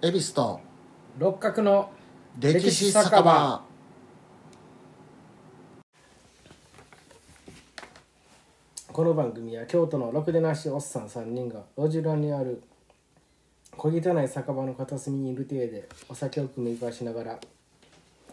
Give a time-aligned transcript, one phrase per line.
[0.00, 0.60] 恵比寿と
[1.18, 1.90] 六角の
[2.38, 3.64] 歴史酒場。
[8.92, 12.62] この番組は京都のろくでなしおっさん3人が路地裏にある
[13.76, 17.40] 小汚い酒場の片隅にいる体でお酒を酌み交わしながら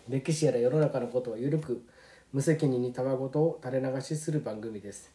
[0.07, 1.83] 歴史やら世の中のことをゆるく
[2.31, 5.11] 無責任にたわごとを垂れ流しする番組です。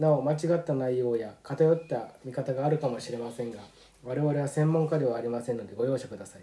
[0.00, 3.60] なお間違った内容や偏った見方があるかもしれませんが
[4.04, 6.42] 我々は専門家ではありませんのでご容赦ください。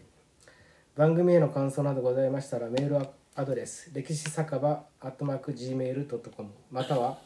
[0.96, 7.20] 番組への感想などございましたらメールアドレス歴史酒場アットマーク Gmail.com または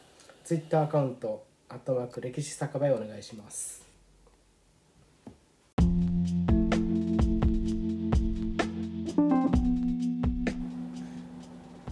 [0.44, 3.84] ツイッターアカウントアットマーク歴史酒場へお願いします。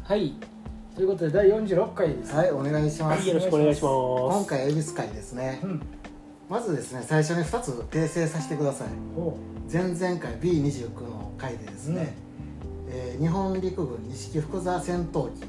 [0.04, 0.34] はい。
[0.95, 4.46] ということで第46回です、はいお願いします、はい、よろしくお願いし今ます。
[4.46, 5.60] 回恵比寿会ですね。
[5.65, 5.82] うん
[6.54, 8.88] まずですね最初に2つ訂正させてください。
[9.16, 9.36] お
[9.72, 12.15] 前々回 B29 の回でですね、
[12.88, 15.42] えー日本陸軍錦福座戦闘機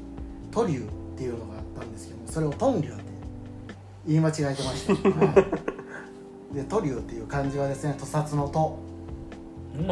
[0.50, 3.04] トリューっていうのがあったんですけどもそれをトンリューって
[4.04, 5.46] 言い間違えてました、 は
[6.52, 8.76] い、でトリューっていう漢字はですね屠殺のと。
[9.76, 9.86] うん。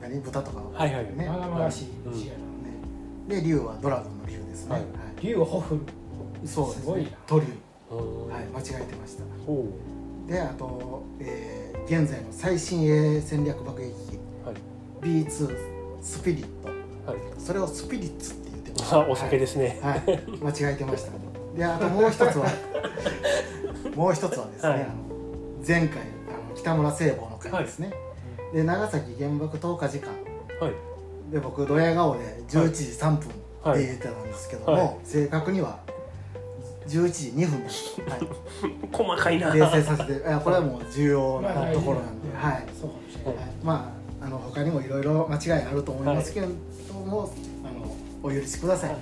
[0.00, 0.20] 何？
[0.20, 1.16] 豚とかをはいはい。
[1.16, 1.28] ね。
[1.28, 1.88] ましい。
[2.06, 2.12] うん。
[2.16, 3.42] 字やなね。
[3.42, 4.84] で竜はドラゴンの竜ですね、はは
[5.20, 5.24] い。
[5.24, 5.80] い竜をホフル
[6.46, 7.08] そうですすごいな。
[7.08, 9.24] ねトリュうんーはい間違えてました。
[9.46, 9.66] ほ
[10.26, 14.16] であと、えー現在の最新鋭戦略爆撃機。
[14.16, 14.46] う。
[14.46, 14.56] はい。
[15.00, 15.56] B2
[16.00, 16.68] スピリット。
[17.10, 17.20] はい。
[17.38, 18.96] それをスピリッツって言ってました。
[18.98, 19.80] あ、お酒ですね。
[19.82, 20.54] はい、はい。
[20.60, 21.12] 間違えてました。
[21.56, 22.46] であともう一つは
[23.96, 24.82] もう一つはですね、はい。
[24.82, 24.92] あの
[25.66, 27.92] 前回あの北村聖望の回ですね、
[28.54, 30.12] で長崎原爆投下時間。
[30.60, 30.72] はい。
[31.32, 33.20] で僕ドヤ顔で11時3分っ
[33.64, 33.84] てはい。
[33.86, 34.96] 言ってたんですけども、はい。
[35.04, 35.80] 正確には
[36.86, 38.20] 11時2分です、はい、
[38.92, 39.52] 細かいな。
[39.52, 42.66] 訂正させてこれはもう重要なところなんで、はい。
[42.78, 43.46] そうかもしれない、はい。
[43.62, 47.30] まああの他にもいろいろ間違いあると思いますけれども、
[47.64, 49.00] あのお許しください、はい。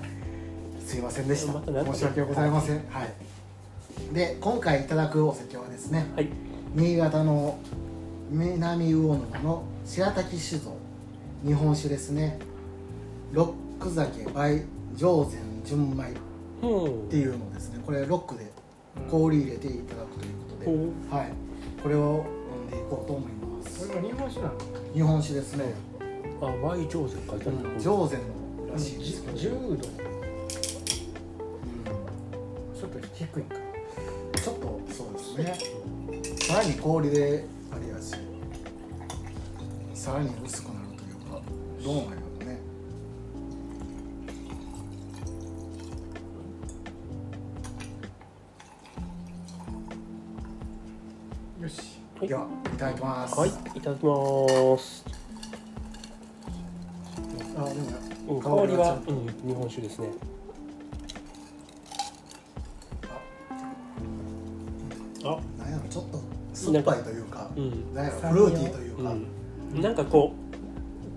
[0.85, 1.63] すいませんでした、ま
[1.95, 4.15] 申し訳ございません、はい。
[4.15, 6.29] で今回いただくお酒はですねはい。
[6.75, 7.59] 新潟の
[8.31, 10.73] 南魚沼の白滝酒造。
[11.45, 12.39] 日本酒ですね。
[13.33, 14.65] ロック酒 by
[14.97, 16.30] 上善純米
[16.63, 17.09] っうん。
[17.09, 17.81] ていうのをですね。
[17.85, 18.51] これロックで
[19.11, 20.67] 氷入れていただくということで、
[21.11, 21.33] ほはい。
[21.83, 22.25] これを
[22.63, 23.89] 飲んでいこうと思います。
[23.89, 24.55] これも日本酒なの
[24.95, 25.75] 日本酒ですね、
[26.41, 26.45] う。
[26.45, 27.45] あ、ワイ上手書いてある。
[27.81, 28.19] 上善
[28.67, 29.23] のらしいです。
[29.23, 33.55] けど、じ10度うんちょっと低いんか
[34.43, 35.55] ちょっとそうですね。
[36.47, 38.15] さらに氷であれやし
[39.95, 41.41] さらに薄くなるというか
[41.85, 42.20] どうなん
[52.21, 55.05] はいではいただきますはい、いただきます。
[57.57, 58.99] あでもうん、香りは？
[59.09, 60.09] うん、日本酒ですね。
[65.25, 66.21] あ、なんやろちょっと
[66.53, 67.95] 酸っぱいというかうん。
[67.95, 69.13] なんやろフルーティーというか、
[69.75, 69.81] うん。
[69.81, 70.35] なんかこ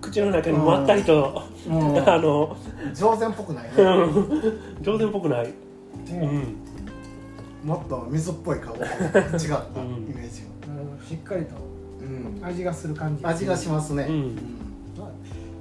[0.00, 2.56] 口の中にまったりと、うん あの、
[2.94, 3.82] 上善っぽくないねう
[4.80, 5.46] ん上手っぽくない。
[5.46, 5.52] う
[6.12, 6.56] うんん。
[7.64, 9.62] もっと水っぽい顔違ったイメージが、
[11.14, 11.54] しっかりと
[12.00, 12.44] うん。
[12.44, 13.24] 味がする感じ。
[13.24, 14.14] 味がしますね、うん。
[14.14, 14.38] うん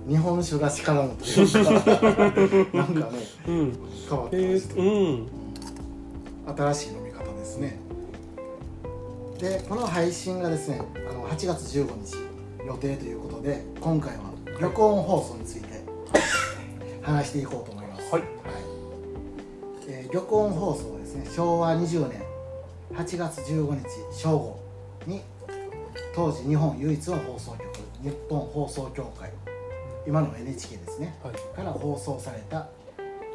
[0.05, 1.47] 日本酒らしからぬという。
[1.49, 1.59] か
[2.77, 3.77] なんかねうん。
[4.09, 5.27] 変わってました、うん。
[6.57, 7.79] 新しい飲み方ですね。
[9.39, 12.15] でこの配信がですねあの8月15日
[12.65, 14.23] 予定ということで今回は
[14.59, 15.83] 録音放送について
[17.01, 18.11] 話していこうと思います。
[18.11, 18.23] はい。
[19.87, 22.21] えー録音放送はですね昭和20年
[22.93, 24.59] 8月15日正午
[25.07, 25.21] に
[26.13, 27.61] 当時日本唯一の放送局
[28.03, 29.31] 日本放送協会
[30.05, 31.33] 今の NHK ですねはい。
[31.55, 32.67] から放送された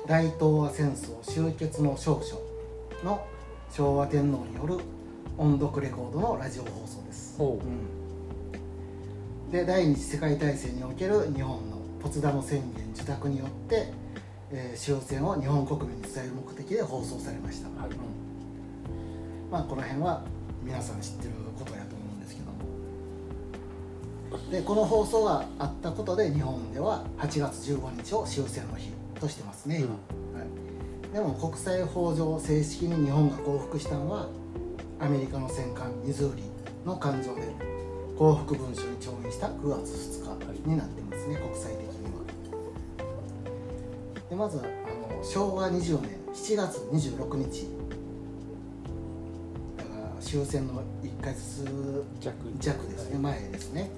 [0.07, 2.41] 大東亜戦争終結の証書
[3.05, 3.27] の
[3.73, 4.79] 昭和天皇による
[5.37, 9.49] 音読レコードのラジオ放送です、ほう。
[9.49, 9.51] ん。
[9.51, 13.93] で第二次世界大戦における日本のポツダム宣言受託によって、
[14.53, 17.91] えー終戦を日本国民に伝える目的で放送されました、はい。
[17.91, 17.97] うん。
[19.51, 20.23] まあこの辺は
[20.63, 21.85] 皆さん知ってることや
[24.51, 28.91] でこの放送があったことで日本では8月15日を終戦の日
[29.21, 29.81] としてますねう。
[29.81, 29.95] 今、
[30.39, 34.29] はい、でも国際法上正式に日本が降伏したのは
[35.01, 36.43] アメリカの戦艦ミズーリ
[36.85, 37.43] の艦上で
[38.19, 42.23] 降伏文書に調印した9月2日になってますね、国際的には。
[44.29, 47.69] でまずあの昭和20年7月26日。
[49.77, 51.65] だから終戦の1ヶ月
[52.21, 53.91] 弱弱ですね、前ですね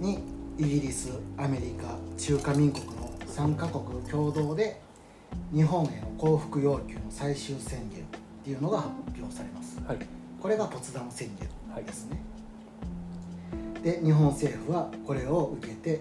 [0.00, 0.24] に
[0.58, 4.80] イギリスアメリカ中華民国の3カ国共同で
[5.54, 8.04] 日本への降伏要求の最終宣言っ
[8.42, 9.80] ていうのが発表されます。
[9.86, 9.98] はい。
[10.40, 11.48] これがポツダム宣言
[11.84, 12.20] ですね、
[13.82, 16.00] で日本政府はこれを受けて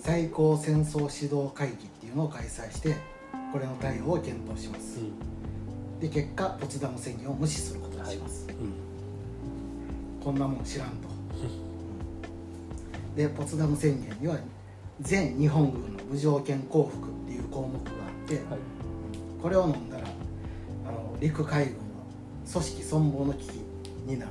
[0.00, 2.94] 最高戦争指導会議っていうのを開催して
[3.52, 5.00] これの対応を検討します、
[6.00, 8.46] で結果ポツダム宣言を無視することにします、
[10.22, 11.08] こんなもん知らんと、
[13.18, 14.38] でポツダム宣言には
[15.00, 18.44] 全日本軍の無条件降伏っていう項目があって、はい。
[19.42, 20.06] これを飲んだら
[20.86, 21.80] あの陸海軍の
[22.52, 23.50] 組織存亡の危機
[24.06, 24.30] になる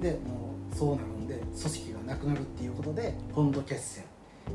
[0.00, 0.02] と。
[0.02, 4.04] でもうそうなるんで組織がなくなるっていうことで本土決戦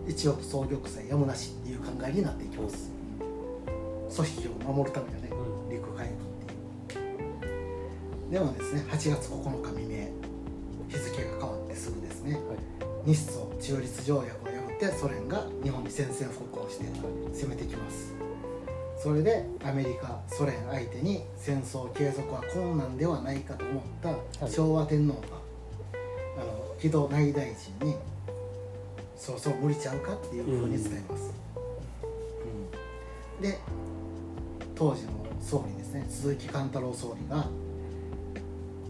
[0.07, 2.92] 一億総玉砕やむなしっていう考えになっていきます、
[4.16, 5.30] 組織を守るためにはね、
[5.69, 6.10] う陸海軍っ
[6.88, 8.31] ていう。
[8.31, 9.84] でもですね8月9日未明日
[13.06, 16.86] 日ソ中立条約を破ってソ連が日本に宣戦布告をして
[17.34, 18.13] 攻めてきます。
[18.98, 24.52] それでアメリカソ連相手に戦争継続は困難ではないかと思ったはい。
[24.52, 25.38] 昭和天皇が、
[26.42, 27.96] あの木戸内大臣に
[29.16, 31.34] そろそろ無理ちゃうかっていうふうに伝えます、
[33.40, 33.42] うん。
[33.42, 33.60] で
[34.74, 35.10] 当時の
[35.40, 37.48] 総理ですね鈴木貫太郎総理が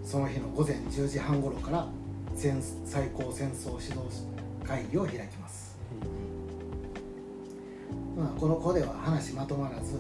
[0.06, 1.88] その日の午前10時半頃から
[2.36, 4.00] 戦最高戦争指導
[4.64, 5.78] 会議を開きます、
[8.18, 9.98] まあ、この子では話まとまらず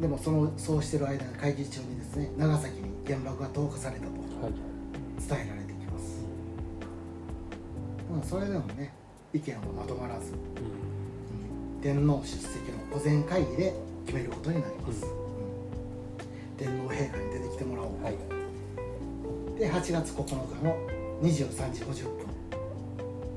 [0.00, 4.52] でもそのそうしてる間に会議中にですね長崎に原爆が投下されたとはい。
[5.28, 6.24] 伝えられてきます、
[8.10, 8.92] まあ、それでもね
[9.32, 11.80] 意見はまとまらず、うん。
[11.82, 13.74] 天皇出席の御前会議で
[14.06, 15.25] 決めることになります、うん
[19.58, 20.76] で8月9日の
[21.22, 22.26] 23時50分。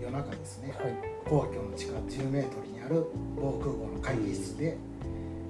[0.02, 0.76] 夜中ですね。
[0.78, 0.94] はい。
[1.26, 3.06] 皇居の地下10メートルにある
[3.38, 4.78] 防空壕の会議室で、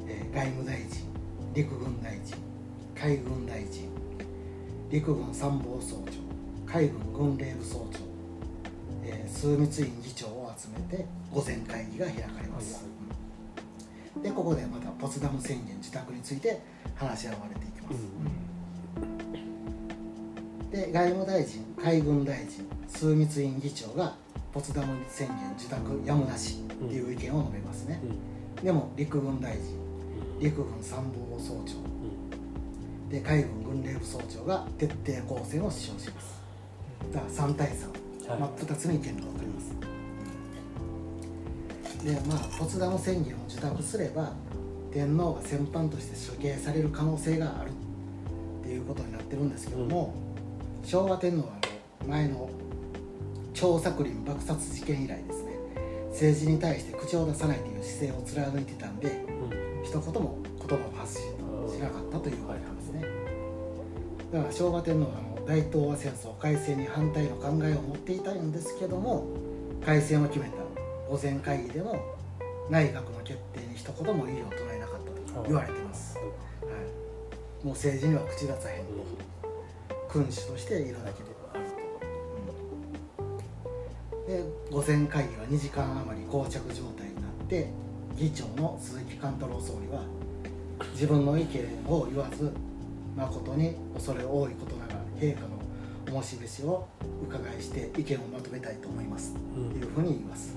[0.07, 1.07] えー外務大臣
[1.55, 2.37] 陸軍大臣
[2.93, 3.89] 海軍大臣
[4.91, 7.99] 陸軍参謀総長海軍軍令部総長、
[9.03, 12.85] えー枢密院議長を集めて午前会議が開かれます、
[14.21, 16.61] でここでまたポツダム宣言自宅について
[16.95, 18.48] 話し合われていきます、
[20.79, 24.15] で外務大臣海軍大臣枢密院議長が
[24.53, 27.99] ポツダム宣言受託やむなしっていう意見を述べますね、
[28.63, 29.77] でも陸軍大臣
[30.39, 31.73] 陸軍参謀総長
[33.09, 36.39] で海軍軍令部総長が徹底抗戦を主張します。
[37.13, 38.39] だから3対3、はい。
[38.39, 39.75] 真っ二つの意見が分かります。
[42.05, 44.31] でまあポツダム宣言を受託すれば
[44.93, 47.71] 天皇が戦犯として処刑される可能性がある
[48.61, 50.13] っていうことになってるんですけども、
[50.83, 51.53] 昭和天皇は
[52.07, 52.49] 前の
[53.53, 55.51] 張作霖爆殺事件以来ですね
[56.09, 59.25] 政治に対して口を出さないという姿勢を貫いてたんで
[59.83, 60.37] 一言も
[60.67, 63.05] 言葉を発ししなかったというわけなんですね。
[64.33, 69.27] だから昭和天皇はあの大東亜戦争開戦に反対の考えを持っていたんですけども
[69.85, 70.57] 開戦を決めた
[71.09, 71.95] 御前会議でも
[72.69, 78.85] 内閣の決定に一言も異議を唱えなかったと言われてます、はい、もう政治には口出さへん。
[78.85, 79.38] と
[80.11, 81.29] 君主としているだけで。
[81.53, 81.63] ある
[84.25, 87.69] と、で御前会議は2時間余り膠着状態になって
[88.15, 90.03] 議長の鈴木貫太郎総理は
[90.93, 92.51] 自分の意見を言わず
[93.15, 95.47] 誠に恐れ多いことながら陛下の
[96.09, 96.87] おもしべしを
[97.23, 99.33] 伺いして意見をまとめたいと思います。
[99.33, 99.39] と
[99.77, 100.55] いうふうに言います。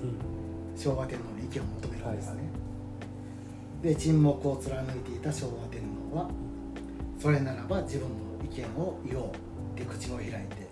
[0.75, 2.43] 昭和天皇に意見を求めるんですね、
[3.83, 6.29] で沈黙を貫いていた昭和天皇は
[7.19, 9.31] それならば自分の意見を言おう
[9.73, 10.67] って口を開いて、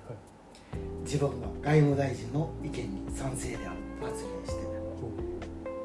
[1.03, 4.71] 自分は外務大臣の意見に賛成であると発言して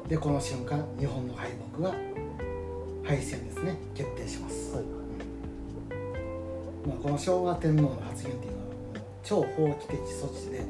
[0.07, 1.93] でこの瞬間日本の敗北が
[3.03, 3.75] 敗戦ですね。
[3.93, 4.75] 決定します、
[6.85, 8.63] まあ、この昭和天皇の発言っていうのは
[9.23, 10.63] 超法規的措置で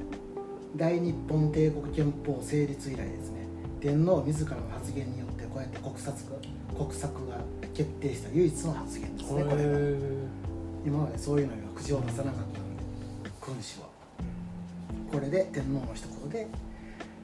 [0.75, 3.47] 大日本帝国憲法成立以来ですね
[3.79, 6.37] 天皇自らの発言によってこうやって国策が
[6.75, 7.37] 国策が
[7.73, 9.69] 決定した唯一の発言ですねこれが
[10.87, 13.87] 今までそういうのには口を出さなかったので君主は。
[15.11, 16.47] これで天皇の一言で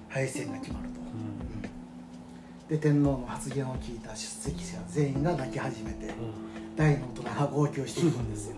[0.10, 1.00] 敗戦が決まると、
[2.68, 6.14] で天皇の発言を聞いた出席者全員が泣き始めて、
[6.76, 8.58] 大の大人が号泣していくんですよ。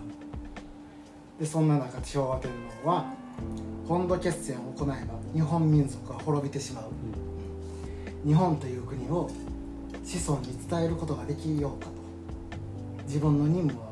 [1.38, 2.50] でそんな中昭和天
[2.82, 3.12] 皇は
[3.86, 6.84] 本土決戦を行えば日本民族は滅びてしまう、
[8.26, 9.30] 日本という国を
[10.02, 11.92] 子孫に伝えることができようかと。
[13.06, 13.85] 自分の任務は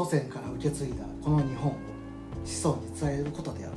[0.00, 1.74] 祖先から受け継いだこの日本を
[2.42, 3.74] 子孫に伝えることである。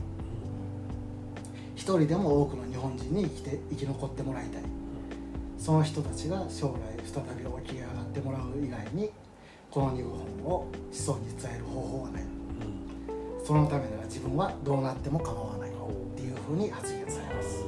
[1.75, 4.62] 一人でも多くの日本人に生きて生き残ってもらいたい。
[5.58, 9.12] その人たちが将来再び起き上がってもらう以外に
[9.70, 10.12] この日本
[10.50, 12.24] を子孫に伝える方法はない。
[13.46, 15.70] そのためなら自分はどうなっても構わない。
[15.72, 17.65] っていうふうに発言されます。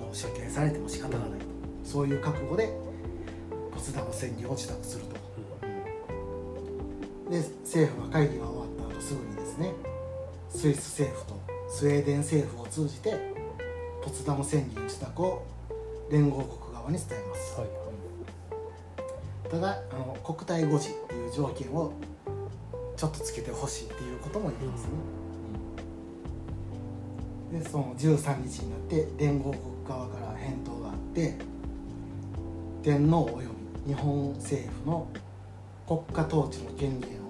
[0.00, 1.40] もう処刑されても仕方がない。
[1.84, 2.72] そういう覚悟で
[3.74, 5.21] ポツダム宣言を自宅すると。
[7.32, 9.72] で政府は会議が終わった後すぐにですね
[10.50, 13.18] スイス政府とスウェーデン政府を通じて
[14.04, 15.42] ポツダム宣言自宅を
[16.10, 17.70] 連合国側に伝えます、はい。
[19.50, 21.94] ただあの国体誤字っていう条件を
[22.98, 24.86] ちょっとつけてほしいっていうことも言います
[27.50, 31.38] ね、でその13日になって連合国側から返答があって
[32.82, 33.48] 天皇及
[33.86, 35.08] び日本政府の
[35.86, 37.21] 国家統治の権限を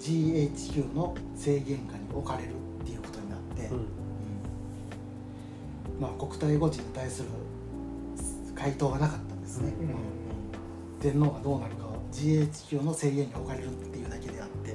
[0.00, 2.50] GHQ の制限下に置かれる
[2.82, 3.86] っていうことになって、うん。
[6.00, 7.28] まあ、国体誤字に対する
[8.54, 9.88] 回答がなかったんですね、うん
[11.00, 14.74] 天皇がどうなるかは GHQ の制限に置かれるっていうだけであって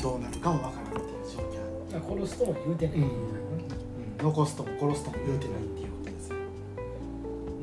[0.00, 1.58] どうなるかは分からないっていう状況、
[1.92, 3.10] まあ殺すとも言うてない、うん。
[4.18, 6.36] 残すとも殺すとも言うてないっていうことですよ。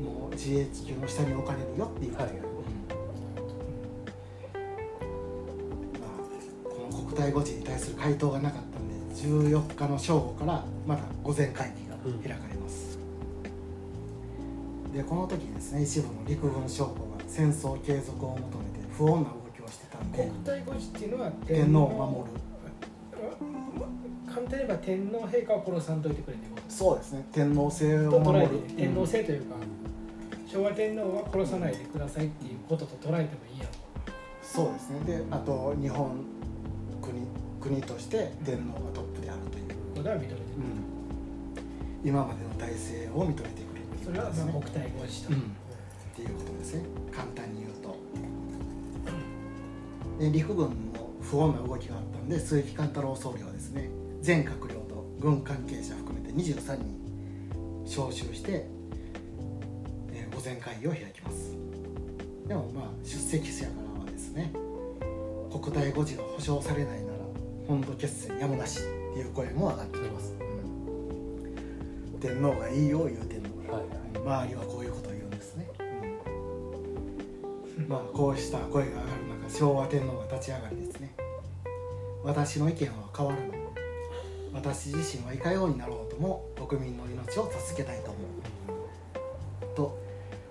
[0.04, 2.53] もう GHQ の下に置かれるよっていうことで、はい
[7.34, 12.96] 五時に対する回答がなかったんで十四日の正午からまだ午前会議が開かれます、
[14.86, 19.24] うん、でこの時ですね一部の陸軍将校が戦争継続を求めて不穏な動
[19.56, 22.44] きをしてたんで国体五時っていうのは天皇を守る。
[24.26, 26.62] 簡単に言えば天皇陛下を殺さんといてくれってこと。
[26.68, 27.24] そうですね。
[27.32, 28.48] 天皇制を守る。
[28.76, 33.66] 天皇制というか、うん、昭和天皇は殺さないでくださいっていうことと捉えてもいいや
[34.42, 35.00] そうですね。
[35.06, 36.24] であと日本
[37.04, 37.26] 国
[37.60, 40.40] 国として天皇がトップであるという、ことは認めてる、
[42.04, 43.80] 今までの体制を認めてくれ。
[43.80, 45.40] るそれは国体誤字と、うん。
[45.40, 45.42] っ
[46.14, 46.84] ていうことですね。
[47.12, 47.96] 簡単に言うと。
[50.20, 53.90] で陸軍の不穏な動きがあったんで鈴木貫太郎総理はですね。
[54.20, 58.66] 全閣僚と軍関係者含めて23人招集して、
[60.12, 61.52] えー午前会議を開きます。
[62.46, 64.52] でもまあ出席者からはですね
[65.58, 67.18] 国体誤字が保障されないなら
[67.68, 68.82] 本土決戦やむなしっ
[69.14, 70.34] ていう声も上がってきます、
[72.14, 72.20] うん。
[72.20, 73.48] 天皇がいいよ言うてんの。
[73.62, 73.82] に、はい。
[74.18, 75.68] 周りはこういうことを言うんですね、
[77.86, 79.06] まあこうした声が上がる
[79.48, 81.14] 中昭和天皇が立ち上がりですね。
[82.24, 83.48] 私の意見は変わらない
[84.54, 88.18] 私自身はいかようになろうとも国民の命を助けたいと思
[89.72, 89.76] う。
[89.76, 89.98] と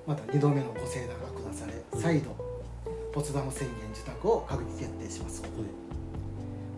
[0.06, 2.53] また2度目のご聖断が下され再度
[3.14, 5.44] ポツダム宣言受託を閣議決定します。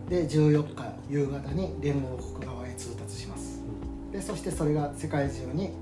[0.08, 3.60] で14日夕方に連合国側へ通達します。
[4.12, 5.72] でそしてそれが世界中に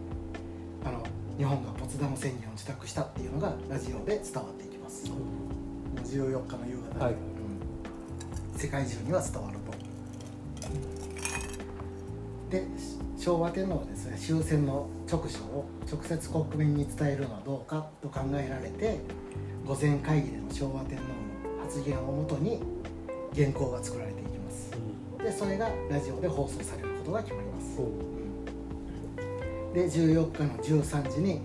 [0.85, 1.03] あの
[1.37, 5.09] 日本がポツダム宣言を受託したっていうのがラジオで伝わっていきます。
[5.11, 7.15] もう14日の夕方、はい。
[7.15, 7.45] うん
[8.57, 9.75] 世界中には伝わると。
[12.51, 12.65] で
[13.19, 19.01] 昭和天皇はですね終戦の直書を直接国民に伝えるのはどうかと考えられて
[19.67, 22.61] 御前会議での昭和天皇の発言をもとに
[23.35, 24.71] 原稿が作られていきます。
[25.19, 27.79] でそれがラジオで放送されることが決まります。
[29.73, 31.41] で14日の13時に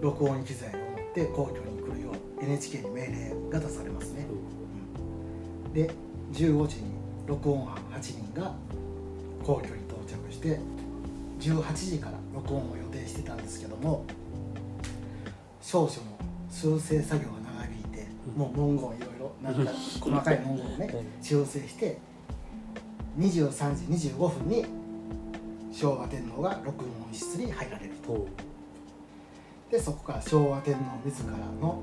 [0.00, 4.26] 録音機材を持って皇居に来るよう NHK に命令が出されますね。
[5.74, 5.90] で
[6.32, 6.84] 15時に
[7.26, 8.54] 録音班8人が
[9.44, 10.58] 皇居に到着して
[11.40, 14.04] 18時から録音を予定してたんですけども
[15.60, 16.00] 少々の
[16.50, 17.47] 修正作業が
[18.36, 20.90] もう文言いろいろなんか細かい文言をね
[21.22, 21.98] 修正して
[23.18, 24.66] 23時25分に
[25.72, 28.26] 昭和天皇が録音室に入られると。
[29.70, 31.82] でそこから昭和天皇自らの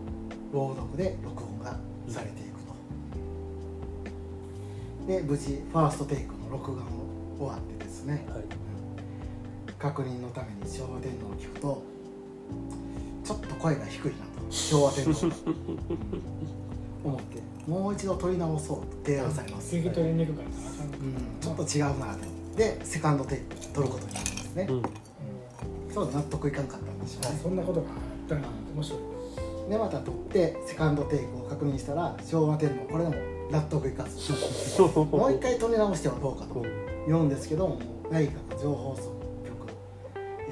[0.51, 1.77] 朗読で録音が
[2.07, 2.73] されていくと。
[5.07, 6.89] で無事ファーストテイクの録画も
[7.37, 8.25] 終わってですね。
[8.29, 8.43] はい。
[9.77, 11.83] 確認のために昭和天皇を聞くと
[13.23, 15.29] ちょっと声が低いなと昭和天皇。
[15.29, 15.35] が
[17.05, 25.93] 思ってもう一度撮り直そうと提案されます、聞き取りにくからちょっと違うなとでセカンドテイク撮ることになるんですね、うん。
[25.93, 28.41] そう納得いかんかったんでしょうね、そんなことがあったら
[28.73, 28.99] 面白い
[29.69, 33.15] でまた撮ってセカンドテイクを確認したら昭和天皇これでも
[33.51, 34.31] 納得いかず。
[34.89, 36.63] もう一回撮り直してはどうかと
[37.07, 37.77] 言うんですけども
[38.11, 39.14] 内閣情報局、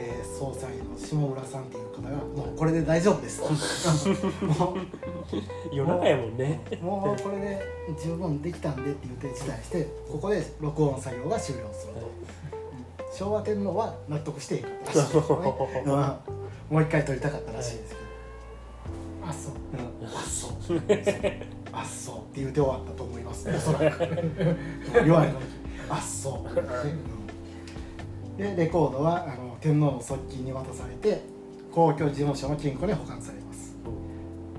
[0.04, 4.46] ええー総裁の下村さんっていう方が「もうこれで大丈夫です」と。
[4.46, 4.76] も
[5.72, 6.60] 夜中やもんね。
[6.82, 7.62] うもうこれで
[8.02, 12.00] 十分できたんでって言って辞退してここで録音作業が終了すると。
[13.14, 15.24] 昭和天皇は納得しているらしいね、
[15.86, 15.90] う。
[15.90, 19.30] んもう一回撮りたかったらしいですけど。
[19.30, 19.50] あそ。
[19.52, 20.08] ううん。
[20.08, 20.48] あっそ。
[20.50, 20.54] う
[21.72, 22.14] あっそ。
[22.14, 23.48] うって言うて終わったと思います。
[23.54, 24.04] おそらく。
[25.06, 25.46] 弱いのに
[25.90, 26.44] あっそ。
[26.44, 28.56] ううん。
[28.56, 31.22] でレコードはあの天皇の側近に渡されて
[31.72, 33.74] 公共事務所の金庫に保管されます。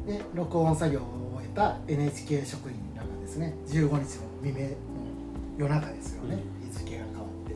[0.06, 1.02] で録音作業を
[1.36, 4.00] 終えた NHK 職員らがですね15日の
[4.42, 4.74] 未明の
[5.58, 7.54] 夜中ですよね、日付が変わって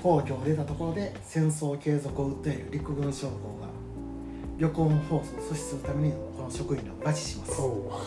[0.00, 3.66] 皇居を出たところで戦争継続を訴える陸軍将校が
[4.58, 7.54] 録音放送を阻止するためにこの職員らを拉致します。
[7.56, 8.00] ほ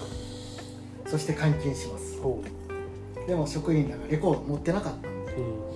[1.05, 2.21] そして監禁します。
[3.27, 5.74] でも職員らがレコードを持ってなかったんでううん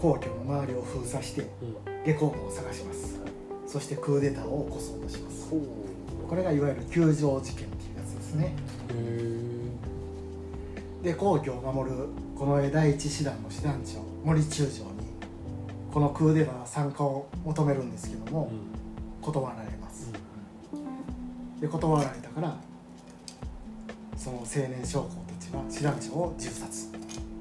[0.00, 2.04] 皇居の周りを封鎖してうん。
[2.06, 3.20] レコードを探します。
[3.66, 5.50] そしてクーデターを起こそうとします。
[6.28, 8.54] これがいわゆる救助事件っていうやつですね。
[8.92, 9.26] へ
[11.02, 11.96] で皇居を守る
[12.36, 14.90] この第一師団の師団長森中将に
[15.92, 20.12] このクーデター参加を求めるんですけどもえ断られます。
[21.60, 22.56] で断られたから
[24.16, 26.90] その青年将校たちは師団長を銃殺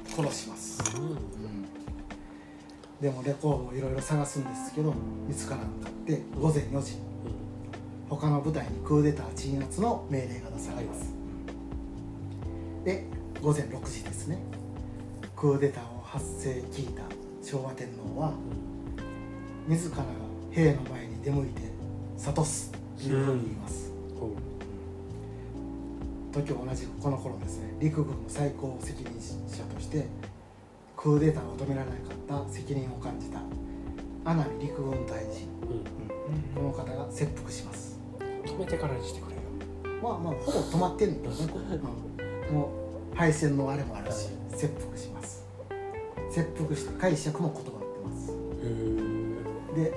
[0.07, 1.64] 殺します、うん
[3.01, 4.93] でもレコードをいろいろ探すんですけど
[5.27, 6.97] 見つからなかって午前4時。
[8.07, 11.11] 他の部隊にクーデター鎮圧の命令が出されます、
[12.83, 13.03] で
[13.41, 14.37] 午前6時ですね。
[15.35, 17.01] クーデターを発生聞いた
[17.41, 18.31] 昭和天皇は
[19.67, 20.03] 自らが
[20.51, 21.61] 兵の前に出向いて
[22.17, 23.91] 諭すというふうに言います、
[26.31, 30.05] 時は同じくこの頃ですね陸軍の最高責任者として
[31.05, 33.37] クーデターを止められなかった責任を感じた
[34.27, 35.45] 阿南陸軍大臣。
[35.61, 37.99] うこの方が切腹します。
[38.17, 39.41] ん止めてからにしてくれよ。
[40.01, 42.55] まあまあほぼ止まってんだね、こ ううん。
[42.55, 42.71] も
[43.13, 45.45] う敗戦のあれもあるし切腹します。
[46.31, 48.33] 切腹して解釈も断ってます。
[49.75, 49.93] で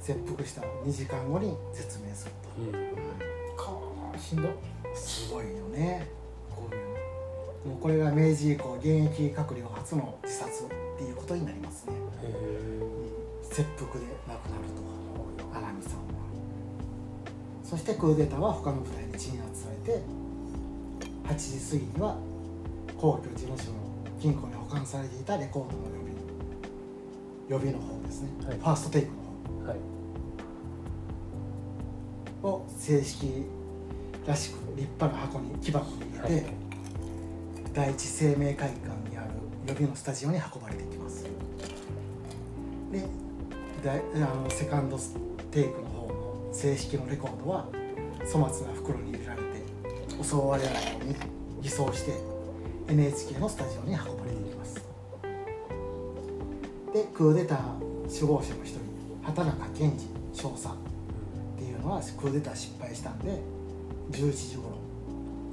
[0.00, 2.72] 切腹した2時間後に絶命するうん。
[3.56, 4.48] かしんど。
[4.48, 4.54] と
[4.96, 6.17] すごいよね
[7.68, 11.92] もうこれが明治以降現役閣僚初の自殺っていうことになりますね。
[13.42, 15.98] 切腹で亡くなると荒見さんは。
[17.62, 20.00] そしてクーデターは他の部隊に鎮圧されて
[21.26, 22.16] 8時過ぎには
[22.96, 23.76] 皇居事務所の
[24.18, 26.08] 金庫に保管されていたレコードの予備
[27.48, 28.58] 予備の方ですね、はい。
[28.58, 29.08] ファーストテイク
[29.62, 29.78] のはい。
[32.40, 33.44] 方を正式
[34.26, 36.57] らしく立派な箱に木箱に入れて、
[37.78, 39.30] 第一生命会館にある
[39.68, 41.24] 予備のスタジオに運ばれてきます。
[42.90, 43.04] で
[43.84, 44.98] だあのセカンド
[45.52, 47.66] テイクの方の正式のレコードは
[48.32, 51.14] 粗末な袋に入れられて襲われないように
[51.62, 52.14] 偽装して
[52.88, 54.74] NHK のスタジオに運ばれていきます。
[56.92, 57.58] でクーデター
[58.08, 58.80] 首謀者の一人
[59.22, 60.72] 畑中健二少佐っ
[61.56, 63.40] ていうのはクーデター失敗したんで
[64.10, 64.78] 11時頃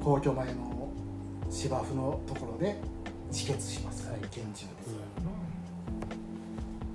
[0.04, 0.75] 皇居前の
[1.50, 2.76] 芝生のところで
[3.32, 4.20] 自決します、はい。
[4.32, 4.96] 拳銃です、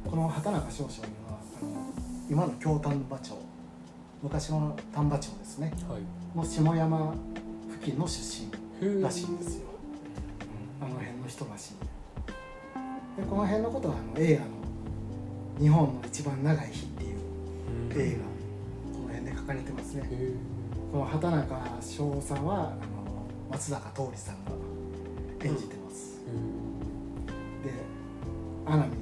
[0.09, 1.71] この畑中少将いうのはあの
[2.29, 3.33] 今の京丹波町
[4.23, 5.73] 昔の丹波町ですね。
[5.89, 6.03] はい。
[6.37, 7.15] の下山
[7.71, 8.47] 付近の出
[8.81, 9.67] 身らしいんですよ、
[10.81, 11.75] あの辺の人らしい。
[13.21, 14.51] でこの辺のことはあの映画の
[15.59, 17.19] 「日本の一番長い日」っていう
[17.93, 18.25] 映画
[18.99, 20.09] この辺で書かれてますね。
[20.93, 22.73] この畑中翔さんは
[23.51, 24.53] 松坂桃李さんが
[25.45, 26.21] 演じてます、
[27.65, 27.73] で
[28.67, 29.00] 阿南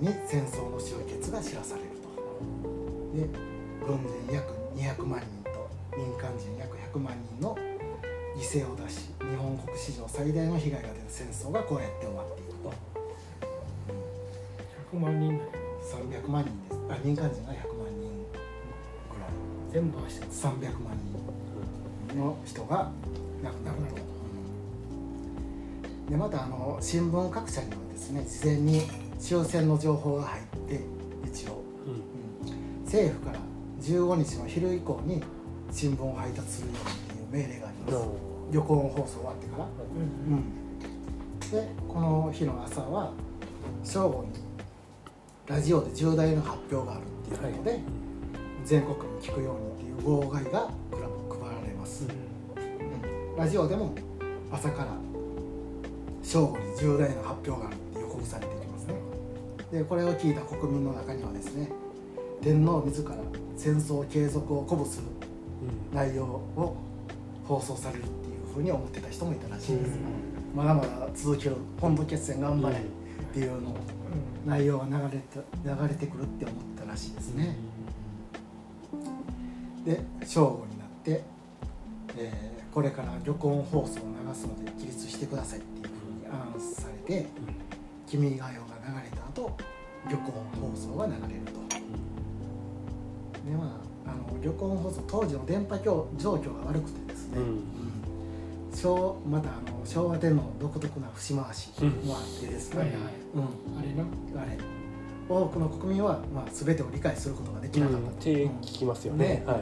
[0.00, 2.06] 民に戦争の終結が知らされると。
[3.16, 3.28] で
[3.86, 7.56] 軍人約200万人と民間人約100万人の
[8.36, 12.72] 犠牲を出し日本国史上最大の被害が出る戦争がこうやって終わっていくと。
[14.92, 16.76] 100万人300万人です。
[16.90, 18.26] あ民間人が100万人
[19.10, 19.30] ぐらい。
[19.72, 20.96] 全部走って300万
[22.12, 22.90] 人の人が
[23.42, 23.78] 亡くなる
[26.06, 30.80] と、でまたあの新聞各社にはですね事前に終戦の情報が入って
[31.26, 31.94] 一応、ううん。
[31.94, 32.16] うん
[32.86, 33.38] 政府から
[33.80, 35.22] 15日の昼以降に
[35.72, 38.08] 新聞を配達するようにっていう命令があります。
[38.52, 39.66] 玉音放送終わってから。
[39.66, 40.78] うん。
[41.50, 43.12] でこの日の朝は
[43.84, 44.28] 正午に
[45.46, 47.80] ラジオで重大な発表があるっていうことで、
[48.64, 53.36] 全国に聞くようにっていう号外が配られます、うん。
[53.36, 53.94] ラジオでも
[54.50, 54.88] 朝から
[56.22, 57.76] 正午に重大な発表がある
[59.76, 61.68] でこれを聞いた国民の中にはですね
[62.40, 63.14] 天皇自ら
[63.58, 65.06] 戦争継続を鼓舞する
[65.92, 66.76] 内容を
[67.46, 69.98] 放送されるっていうふうに思ってた人もいたらしいです、
[70.54, 72.80] まだまだ続ける本土決戦頑張れっ
[73.34, 73.76] ていうの
[74.46, 77.56] 内容が流れて流れてくるって思ったらしいですね、
[79.84, 81.22] で正午になって、
[82.16, 87.26] えーこれから玉音放送を流すので起立してくださいっていうふうにアナウンスされて
[88.06, 88.75] 「君が代」が
[89.36, 89.52] 流れた後
[90.08, 91.52] 玉音放送が流れると。
[93.44, 97.44] でまああの玉音放送当時の電波状況が悪くてですね、うん。
[97.44, 97.86] うん
[98.76, 101.70] 昭またあの昭和天皇独特な節回し
[102.04, 102.90] もあってですね、あれ
[103.94, 104.42] な。
[104.42, 104.58] あれ。
[105.28, 109.28] 多くの国民は、まあ、全てを理解することができなかったと、って聞きますよね。
[109.28, 109.44] ね。
[109.46, 109.56] は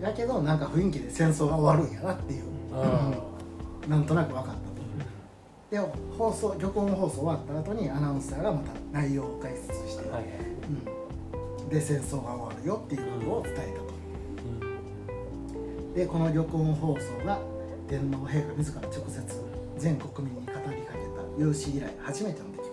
[0.00, 0.02] い。
[0.02, 3.12] やけどなんか雰囲気で戦争が終わるんやなっていう、あ
[3.84, 3.90] うん。
[3.90, 4.52] なんとなく分かった。
[4.52, 4.71] と
[5.72, 5.78] で
[6.18, 10.24] 放送玉音放送終わった後にアナウンサーがまた内容を解説して、はい
[11.62, 13.94] うん、で戦争が終わるよっていうことを伝えたと、
[15.96, 17.38] でこの玉音放送が
[17.88, 19.24] 天皇陛下自ら直接
[19.78, 20.92] 全国民に語りかけた
[21.38, 22.68] 有史以来初めての出来事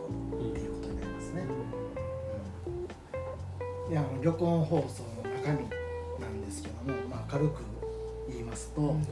[0.49, 1.45] っていうことになりますね、
[3.89, 5.69] であの玉音放送の中身
[6.19, 7.63] なんですけども、まあ、軽く
[8.27, 8.89] 言いますと、うん。
[8.89, 9.05] はい。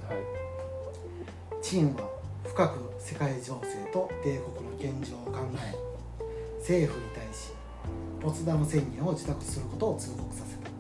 [1.62, 2.07] 陳は
[2.58, 5.76] 深く世界情勢と帝国の現状を考え
[6.58, 7.52] 政府に対し
[8.20, 10.72] ポツダム宣言を受諾することを通告させた。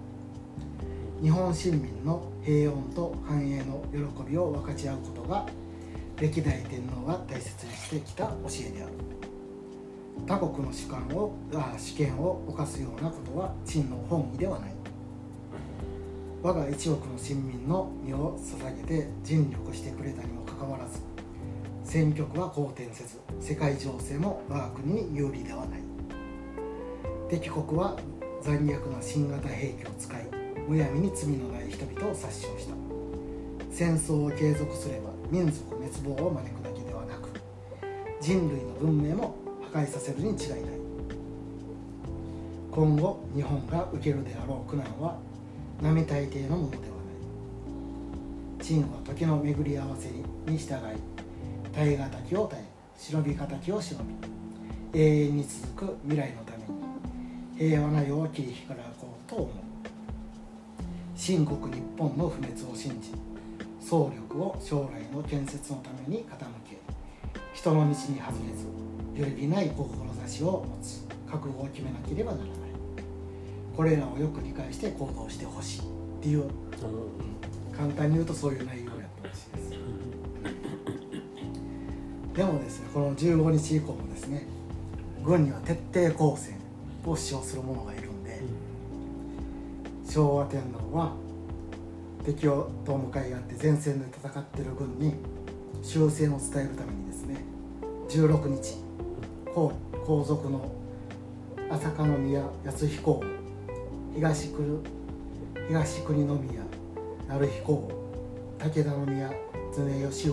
[1.21, 5.45] 日本市民の平穏と繁栄の喜びを分かち合うことが
[6.19, 8.33] 歴代天皇が大切にしてきた教
[8.65, 8.93] えである。
[10.25, 14.71] 他国の主権をあ主権を犯すようなことは陳の本意ではない。
[16.41, 21.16] 我が一億の臣民の身を捧げて尽力してくれたにもかかわらず
[21.87, 25.79] 戦局は好転せず世界情勢も我が国に有利ではない。
[27.29, 27.95] 敵国は
[28.41, 30.27] 残虐な新型兵器を使い
[30.67, 32.75] むやみに罪のない人々を殺傷した。
[33.71, 37.29] 戦争を継続すれば民族滅亡を招くだけではなく
[38.19, 39.35] 人類の文明も
[39.71, 40.59] 破壊させるに違いない。
[42.69, 45.17] 今後日本が受けるであろう苦難は
[45.81, 46.89] 並大抵のものではな
[48.59, 48.61] い。
[48.61, 50.09] 陳は時の巡り合わせ
[50.51, 51.16] に従い
[51.77, 52.63] 耐え難きを耐え
[52.97, 59.49] 忍び難きを忍び永遠に続く未来のために平和な世を切り開こうと思う。
[61.15, 63.11] 秦国日本の不滅を信じ
[63.79, 66.29] 総力を将来の建設のために傾
[66.67, 66.79] け
[67.53, 68.15] 人の道に外れ
[68.55, 68.65] ず
[69.13, 72.57] 揺るぎない志を持つ覚悟を決めなければならない。
[73.75, 75.83] これらをよく理解して行動してほしいっ
[76.23, 76.49] ていう
[77.71, 80.06] 簡単に言うとそういう内容やったらしいです
[82.37, 84.45] でもですねこの15日以降もですね
[85.23, 86.55] 軍には徹底抗戦
[87.03, 88.39] を主張する者がいるんで
[90.07, 91.13] 昭和天皇は
[92.23, 95.15] 敵をと向かい合って前線で戦っている軍に
[95.81, 97.43] 終戦を伝えるためにですね
[98.07, 98.75] 16日
[99.55, 99.73] 皇
[100.05, 100.71] 皇族の
[101.71, 103.23] 朝香宮康彦王
[104.15, 104.77] 東国
[105.69, 106.61] 東国宮
[107.27, 107.91] 成彦王
[108.59, 109.31] 武田宮
[109.75, 110.29] 常義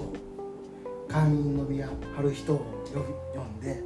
[1.09, 2.59] 王寛陰宮春人を
[3.35, 3.85] 呼んで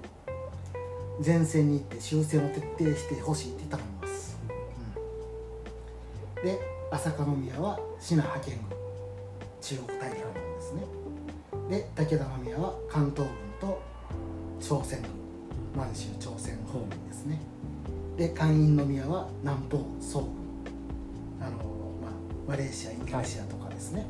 [1.25, 4.39] 前線に行って終戦を徹底してほしいって頼みます、
[6.37, 6.45] うん。
[6.45, 8.79] で朝香宮は信派遣軍
[9.61, 10.83] 中国大陸軍ですね。
[11.69, 13.29] で武田宮は関東
[13.61, 13.81] 軍と
[14.61, 15.11] 朝鮮軍
[15.77, 17.41] 満州朝鮮方面ですね。
[18.17, 20.29] で寛陰宮は南方総軍。
[21.41, 21.57] あの、
[22.03, 22.11] まあ、
[22.49, 24.07] マレーシアインドネシアとかですね、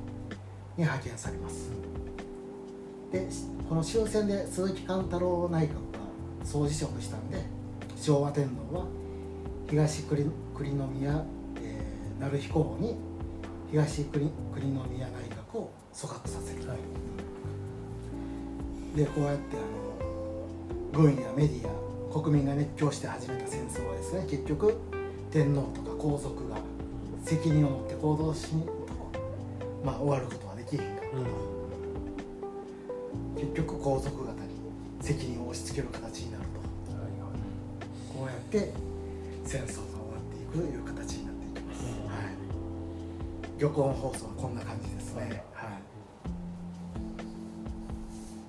[0.77, 1.71] に派遣されます。
[3.12, 3.27] で
[3.68, 5.79] この終戦で鈴木貫太郎内閣が
[6.44, 7.42] 総辞職したんで
[7.97, 8.85] 昭和天皇は
[9.68, 11.25] 東栗栗宮、
[11.61, 12.97] えー、成彦王に
[13.71, 15.12] 東栗栗宮内
[15.53, 16.59] 閣を組閣させる、
[18.94, 24.77] でこうやってあの軍やメディア国民が熱狂して始めた戦争はですね結局
[25.31, 26.57] 天皇とか皇族が
[27.25, 28.73] 責任を持って行動しにと、
[29.85, 31.58] まあ、終わることはできへんかったと、
[33.37, 34.38] 結局皇族方に
[35.01, 36.59] 責任を押し付ける形になると。
[38.18, 38.73] こうやって
[39.44, 39.83] 戦争が終わ
[40.18, 41.88] っていくという形になっていきます、は
[43.57, 45.44] い、玉音放送はこんな感じですねね。
[45.53, 45.71] はい。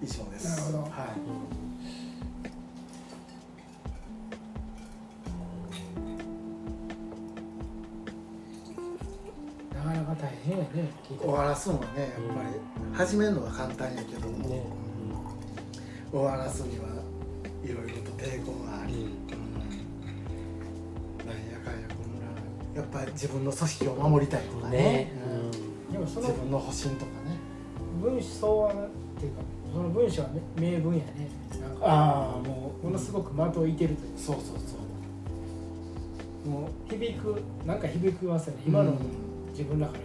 [0.03, 0.49] 以上です。
[0.49, 0.79] なるほど。
[0.85, 1.68] はい
[10.49, 14.63] 終わらすのはねやっぱり始めるのは簡単やけども、ね。
[16.11, 16.85] 終わらすには
[17.63, 19.03] いろいろと抵抗があり、うん。
[21.27, 24.77] なんやかんやこんなやっぱり自分の組織を守りたいとかね。
[24.77, 25.11] ね。
[25.87, 25.93] うん。
[25.93, 27.37] でもその自分の保身とかね。
[28.01, 28.75] 文章はっ
[29.19, 31.29] ていうかその文章は名文やね。
[31.61, 34.77] なんかああもものすごく的を射てるというそうそうそ
[36.47, 36.49] う。
[36.49, 38.63] もう響くなんか響きますよね。
[38.65, 39.29] 今のうん。
[39.59, 39.99] 自分らから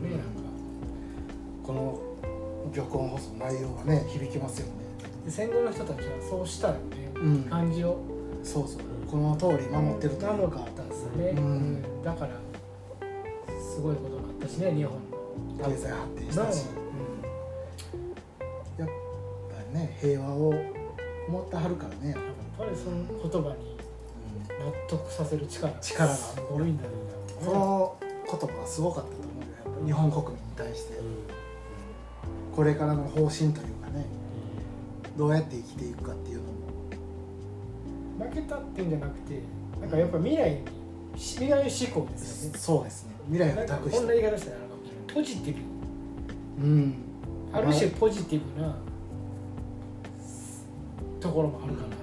[0.00, 0.24] ね、うんなんか
[1.64, 2.00] この
[2.74, 4.72] 玉音放送の内容がね響きますよね。
[5.24, 6.80] で戦後の人たちはそうしたよね、
[7.14, 7.42] うん。
[7.44, 7.98] 感じを。
[8.42, 8.80] そうそう。
[9.10, 12.02] この通り守ってるとなのがあったんですよね、うん。
[12.02, 12.32] だから
[13.60, 14.98] すごいことになったしね日本。
[15.58, 16.66] の経済発展したし、
[18.78, 18.92] やっぱ
[19.72, 20.54] りね平和を
[21.28, 22.20] 思ってはるからね、やっ
[22.58, 23.76] ぱりその言葉に
[24.48, 26.08] 納得させる力力が。
[26.08, 26.90] すごいんだよ
[27.44, 27.96] この
[28.30, 29.10] 言葉がすごかった
[29.84, 31.00] 日本国民に対して
[32.54, 34.06] これからの方針というかね
[35.16, 36.56] どうやって生きていくかっていうのも。
[38.18, 39.42] 負けたっていうんじゃなくて
[39.80, 40.60] なんかやっぱ未来に
[41.14, 42.58] 未来志向ですよね。
[42.58, 43.14] そうですね。
[43.30, 44.56] 未来を託しこんな言いて方したら
[45.14, 45.56] ポジティ
[46.58, 46.66] ブ。
[46.66, 46.94] うん。
[47.52, 48.76] ある種ポジティブな
[51.20, 51.94] ところもあるかなと、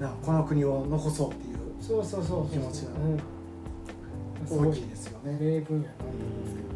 [0.00, 2.92] だからこの国を残そうっていうそうそうそう気持ちが
[4.50, 5.38] 大きいですよね。
[5.40, 6.44] 名分やなと思うん。
[6.44, 6.67] です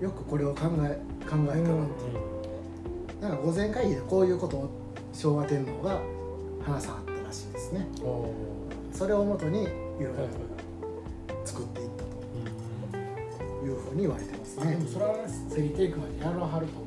[0.00, 4.70] よくこれを考え考えたなっていう、なんか午前会議でこういうことを
[5.12, 6.00] 昭和天皇が
[6.64, 7.86] 話さはったらしいですね。
[8.92, 10.14] それをもとにいろいろ
[11.44, 14.70] 作っていったというふうに言われてますね。
[14.70, 16.78] でもそれはスリーテイクまでやらはると。
[16.78, 16.86] 思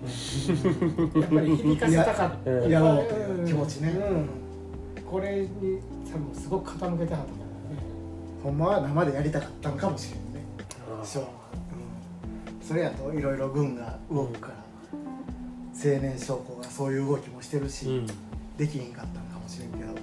[1.15, 2.49] うやっぱり響かせたかった。
[2.49, 3.89] ややろうという気持ちね。
[3.89, 5.03] うん。
[5.03, 5.47] これに
[6.11, 7.81] 多分すごく傾けてはったからね。
[8.43, 10.45] ほんまは生でやりたかったんかもしれんね。
[11.03, 11.40] 昭和は、うん、
[12.71, 14.53] それやといろいろ軍が動くから
[14.93, 18.07] 青年将校がそういう動きもしてるし、うん。
[18.57, 19.99] できひんかったんかもしれんけど、ね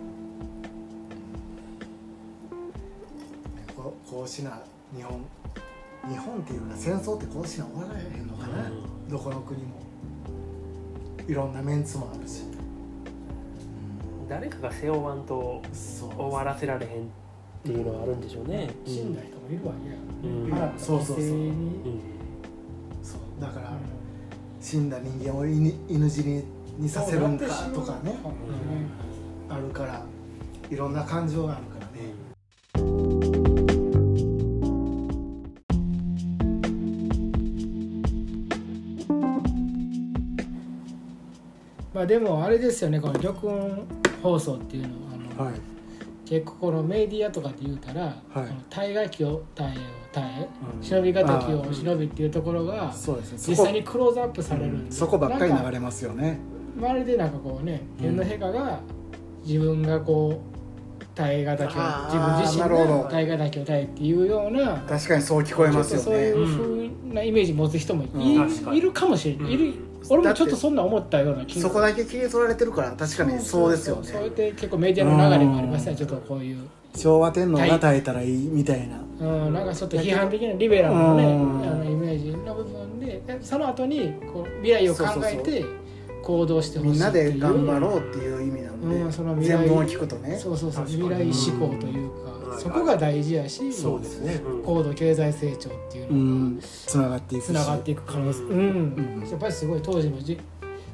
[3.75, 4.61] ここうしな
[4.95, 5.25] 日本
[6.11, 9.09] 日本っていうか戦争ってこうしな終わらへんのかな、うん。
[9.09, 9.69] どこの国も。
[11.27, 12.43] いろんなメンツもあるし、
[14.29, 17.07] 誰かが背負わんと終わらせられへんっ
[17.65, 18.69] ていうのはあるんでしょうね。
[18.85, 19.15] 死ん。
[19.17, 19.95] だ人もいるわけや。
[20.71, 20.79] うん。
[20.79, 22.18] そうそうそう
[23.40, 23.98] だから、うん
[24.61, 26.42] 死んだ人間を犬犬死に
[26.79, 28.18] にさせるんかとかね、
[29.48, 30.03] あるから
[30.70, 32.12] いろんな感情があるからね、
[41.94, 43.87] まあでもあれですよねこの玉音
[44.22, 45.78] 放送っていうのはあの、はい
[46.29, 50.49] 結構このメディアとかで言うたら、この耐えがきを耐え
[50.83, 53.38] 忍びがたきを忍びっていうところがそうですね。
[53.49, 56.38] 実際にクローズアップされるんで、そこばっかり流れますよね。
[56.79, 58.81] まるでなんかこうね天皇陛下が
[59.45, 60.43] 自分がこ
[61.01, 63.03] う耐えがたきを自分自身なるほど。
[63.05, 68.05] が耐えがたきを耐えっていうような確かにそう聞こえますよちょっとそういねう風なイメージ持つ人も
[68.75, 69.53] い,、るかもしれない、うん。
[69.53, 69.75] いる
[70.11, 74.09] 俺もちょっとそんな思ったような気がそこだけ切り取られてるから確かにそうですよね。
[74.09, 79.01] そって結構メディアの流れもありますねちょっとこういう、昭和天皇が耐えたらいいみたいな。
[79.21, 81.62] うん、なんかちょっと批判的なリベラルなねうん。
[81.62, 85.64] あのイメージの部分ででその後にこう未来を考えて
[86.23, 90.37] 行動してほしいみんなで頑張うろうっていう意味なんで、うんその未来全文を聞くとね。
[90.38, 94.41] そうそうそう未来志向というか、うんそこが大事やしそうですね。
[94.45, 94.63] うん。
[94.63, 96.19] 高度経済成長っていううの
[96.51, 96.59] ん。
[96.61, 97.47] つながっていくし。
[97.47, 98.41] つながっていく可能性。
[98.43, 99.21] ううん。
[99.23, 100.39] ん、やっぱりすごい当時のじ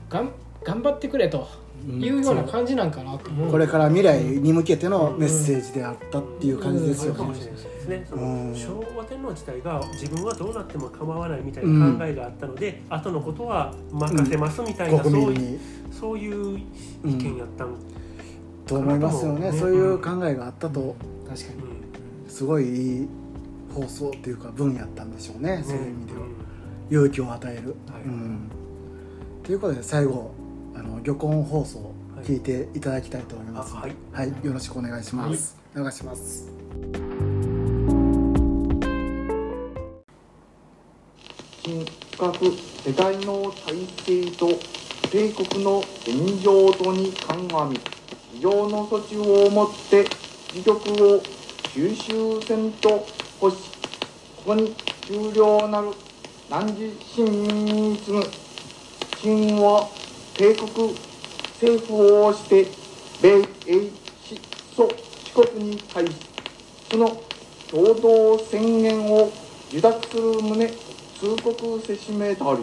[0.09, 0.31] がん
[0.65, 1.47] 頑張ってくれと
[1.89, 2.03] うん。
[2.03, 7.13] いうような感じなんかなと思う、これから未来に向けてのメッセージであったっていう感じですよ。
[7.15, 8.07] ねあるかもしれないですね。
[8.09, 8.55] そのうん。
[8.55, 15.61] 昭和天皇自体が自分はどうなっても構わないみたいな考えがあったので、後のことは任せますみたいな、そういう
[15.93, 16.59] そういう
[17.05, 17.75] 意見やったん、
[18.67, 19.51] と思いますよね。
[19.51, 19.59] ね。
[19.59, 20.97] そういう考えがあったと
[21.29, 21.63] 確かに。
[21.63, 22.31] うん。
[22.31, 23.09] すごいいい
[23.75, 26.21] 放送っていうか文やったんでしょうねそういう意味では。
[26.21, 26.35] うん。
[26.91, 28.03] 勇気を与える、はい。
[28.05, 28.51] うん。
[29.43, 30.33] ということで最後
[30.75, 33.93] あの漁港放送聞いていただきたいと思います、あはい。
[34.13, 36.51] はい、よろしくお願いします、お願いします。
[41.63, 41.85] 深
[42.19, 42.47] 刻
[42.87, 44.49] 世界の体制と
[45.11, 47.81] 帝国の現状とに鑑み
[48.33, 50.07] 非常の措置をもって
[50.55, 51.21] 自局を
[51.73, 53.05] 収集せんと
[53.43, 53.71] 欲し
[54.37, 54.73] ここに
[55.05, 55.89] 終了なる
[56.49, 58.23] 南寺新民に次ぐ
[59.21, 59.89] 秦は
[60.35, 60.95] 帝国
[61.55, 62.69] 政府をして
[63.21, 63.91] 米英
[64.23, 64.41] 四
[64.77, 64.89] 祖
[65.35, 66.13] 四国に対し
[66.89, 67.21] その
[67.69, 69.33] 共同宣言を
[69.71, 70.69] 受諾する旨
[71.19, 72.61] 通告せしめたり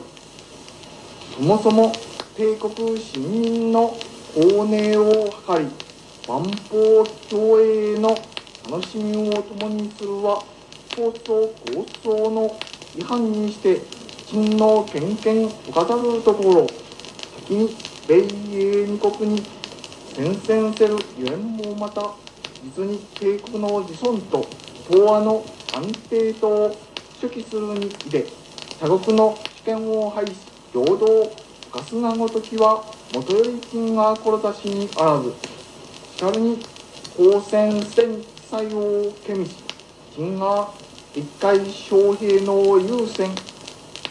[1.36, 1.92] そもそも
[2.38, 3.94] 帝国市民の
[4.34, 5.91] 公寧を図り
[6.28, 8.10] 万法共栄の
[8.70, 10.44] 楽しみを共にするは
[10.96, 12.60] 放送構想の
[12.96, 13.82] 違反にして
[14.28, 16.68] 陳の権限不可ざるところ
[17.48, 17.70] 先に
[18.08, 18.18] 米
[18.54, 19.42] 英二国に
[20.14, 22.14] 宣戦せるゆえんもまた
[22.64, 24.46] 実に帝国の自尊と
[24.88, 26.78] 東亜の安定とを
[27.20, 28.28] 主揮するにいで
[28.80, 30.34] 他国の主権を廃し
[30.72, 31.32] 平等
[31.74, 35.61] ガスなごときは元より金が志にあらず
[36.22, 36.60] しかるに
[37.18, 39.56] 公戦戦作用けみし
[40.16, 40.70] 金が
[41.16, 43.32] 一回将兵の優先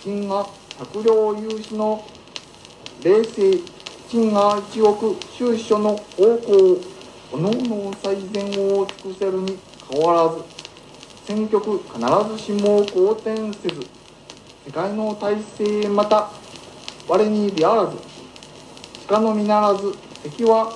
[0.02, 0.44] 金が
[0.76, 2.04] 百両融資の
[3.04, 3.60] 冷静
[4.08, 6.80] 金が一億収書の方向
[7.30, 9.56] おのの最善を尽くせるに
[9.88, 10.42] 変わらず
[11.26, 12.00] 選挙区必
[12.32, 13.86] ずしも好転せず
[14.66, 16.28] 世界の体制また
[17.06, 17.96] 我にであらず
[19.06, 19.94] 鹿のみならず
[20.24, 20.74] 敵は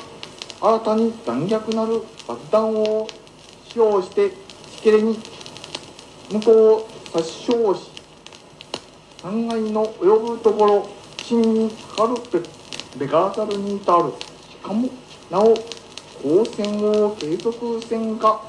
[0.64, 3.06] 新たに残虐なる爆弾を
[3.68, 5.18] 使用してしきれに
[6.32, 7.90] 向こうを殺傷し
[9.20, 12.14] 三害の及ぶところ真にかかる
[12.96, 14.12] べべからざるに至る
[14.48, 14.88] しかも
[15.30, 15.54] なお
[16.26, 18.40] 交戦を継続せんか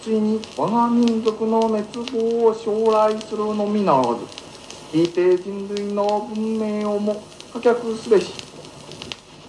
[0.00, 4.10] ついに我が民族の滅亡を将来するのみならず
[4.92, 7.20] 聞いて人類の文明をも
[7.52, 8.32] 破却すべし。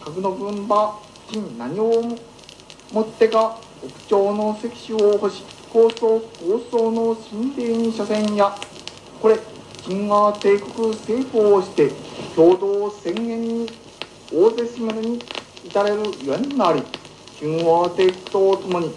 [0.04, 2.02] 核の分馬金何を
[2.92, 8.56] もってか屋上の石種を欲し高層高層の神霊に車線や
[9.22, 9.38] これ
[9.84, 11.92] 金が帝国政府をして
[12.36, 13.70] 共同宣言に
[14.34, 15.20] 大勢しめるに
[15.64, 16.82] 至れるゆえんなり
[17.40, 18.96] 金は帝国とともに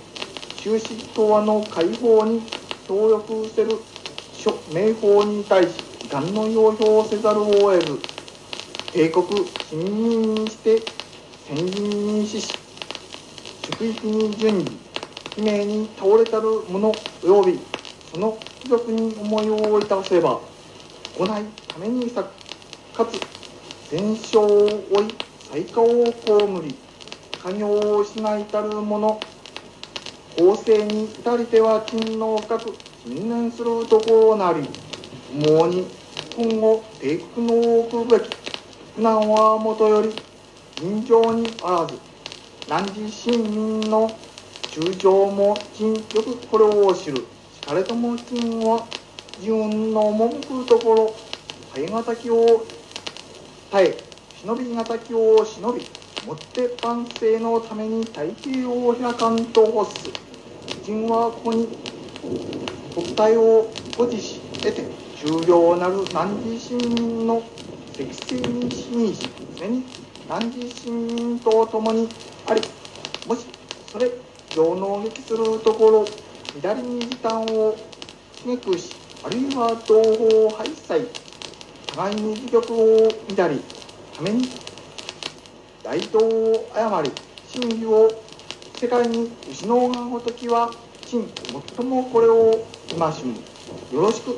[0.56, 2.40] 終始東亜の解放に
[2.88, 3.72] 協力せる
[4.32, 5.68] 諸名法に対し
[6.04, 7.98] 遺憾の要表せざるを得ず
[8.92, 9.26] 帝国
[9.68, 11.01] 市民にして
[11.46, 12.54] 先人に死し
[13.64, 14.78] 祝域に順次
[15.38, 17.60] 悲鳴に倒れたる者及び
[18.12, 20.40] その貴族に思いをいたせば
[21.16, 22.28] 来ないために咲
[22.92, 23.20] くかつ
[23.90, 25.14] 戦勝を追い
[25.50, 26.74] 最下を被り
[27.44, 29.20] 家業を失いたる者
[30.38, 32.74] 公正に至りては勤労深く
[33.04, 34.66] 信念するところなり
[35.46, 35.86] 思うに
[36.36, 38.30] 今後帝国の置くべき
[38.94, 40.12] 苦難はもとより
[40.82, 41.96] 尋常にあらず
[42.68, 44.10] 何時市民の
[44.72, 47.18] 中将も金よくこれを知る。
[47.18, 48.84] しかれとも金は
[49.38, 51.14] 自分の赴くところ
[51.72, 52.66] 耐え難きを
[53.70, 53.96] 耐え
[54.42, 55.86] 忍び難きを忍び
[56.26, 60.10] もって万世のために大計を開かんと欲す。
[60.82, 61.68] 人はここに
[62.92, 64.82] 国体を保持し得て
[65.24, 67.40] 重要なる何時市民の
[67.96, 69.84] 適正に支任し常に
[70.32, 72.08] 何時市民と共に
[72.48, 72.62] あり
[73.26, 73.46] もし
[73.88, 74.10] それ
[74.56, 76.06] 上納撃するところ
[76.54, 77.76] 左に時短を
[78.42, 81.06] 刺激しあるいは同胞廃棄
[81.88, 83.60] 互いに自玉を乱り
[84.16, 84.48] ために
[85.82, 87.10] 大道を誤り
[87.48, 88.10] 真偽を
[88.80, 90.70] 世界に失うがごときは
[91.04, 91.30] 真
[91.76, 93.34] 最もこれを今しむ。
[93.94, 94.34] よろしく。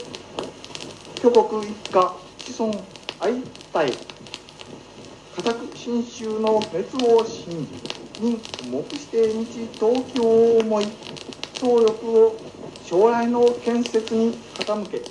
[1.22, 2.84] 巨国一家子孫
[3.20, 3.40] 愛
[3.72, 4.13] た
[5.36, 7.66] え固く信州の滅を信
[8.20, 10.86] じに目して日東京を思い
[11.54, 12.36] 総力を
[12.84, 15.02] 将来の建設に傾け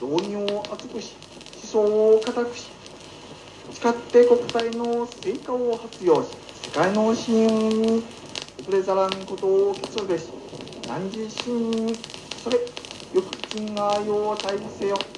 [0.00, 1.14] 道義を厚くし
[1.74, 2.70] 思想を固くし
[3.72, 6.28] 誓って国体の成果を発揚し
[6.62, 8.02] 世界の信用に
[8.62, 10.30] 遅れざらんことを期すべし
[10.88, 11.94] 何時市民
[12.42, 15.15] それよく金が用を対せよ。